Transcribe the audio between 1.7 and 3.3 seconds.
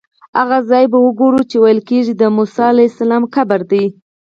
کېږي د موسی علیه السلام